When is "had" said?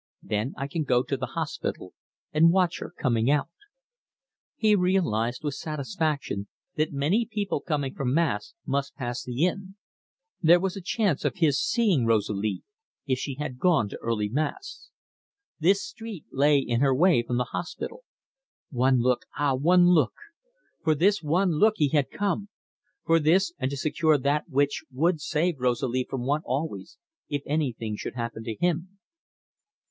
13.35-13.59, 21.89-22.09